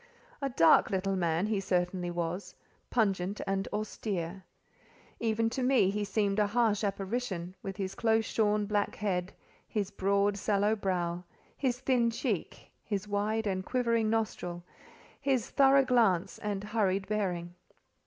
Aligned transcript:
A 0.41 0.49
dark 0.49 0.89
little 0.89 1.15
man 1.15 1.45
he 1.45 1.59
certainly 1.59 2.09
was; 2.09 2.55
pungent 2.89 3.39
and 3.45 3.67
austere. 3.71 4.43
Even 5.19 5.47
to 5.51 5.61
me 5.61 5.91
he 5.91 6.03
seemed 6.03 6.39
a 6.39 6.47
harsh 6.47 6.83
apparition, 6.83 7.53
with 7.61 7.77
his 7.77 7.93
close 7.93 8.25
shorn, 8.25 8.65
black 8.65 8.95
head, 8.95 9.31
his 9.67 9.91
broad, 9.91 10.37
sallow 10.37 10.75
brow, 10.75 11.23
his 11.55 11.79
thin 11.81 12.09
cheek, 12.09 12.71
his 12.83 13.07
wide 13.07 13.45
and 13.45 13.63
quivering 13.63 14.09
nostril, 14.09 14.63
his 15.21 15.51
thorough 15.51 15.85
glance, 15.85 16.39
and 16.39 16.63
hurried 16.63 17.07
bearing. 17.07 17.53